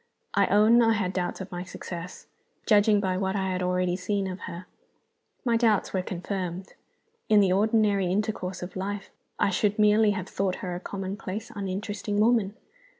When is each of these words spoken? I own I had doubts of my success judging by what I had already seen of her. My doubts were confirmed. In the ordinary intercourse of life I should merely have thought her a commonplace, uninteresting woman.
I 0.33 0.47
own 0.47 0.81
I 0.81 0.93
had 0.93 1.13
doubts 1.13 1.41
of 1.41 1.51
my 1.51 1.63
success 1.63 2.25
judging 2.65 2.99
by 2.99 3.17
what 3.17 3.35
I 3.35 3.51
had 3.51 3.61
already 3.61 3.95
seen 3.95 4.25
of 4.25 4.39
her. 4.49 4.65
My 5.45 5.57
doubts 5.57 5.93
were 5.93 6.01
confirmed. 6.01 6.73
In 7.29 7.39
the 7.39 7.51
ordinary 7.53 8.07
intercourse 8.07 8.63
of 8.63 8.75
life 8.75 9.11
I 9.37 9.51
should 9.51 9.77
merely 9.77 10.09
have 10.09 10.27
thought 10.27 10.55
her 10.65 10.73
a 10.73 10.79
commonplace, 10.79 11.51
uninteresting 11.55 12.19
woman. 12.19 12.55